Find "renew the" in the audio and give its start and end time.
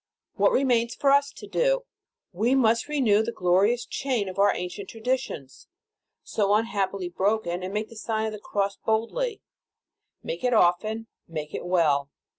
2.87-3.31